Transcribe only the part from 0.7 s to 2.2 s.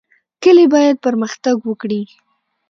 باید پرمختګ وکړي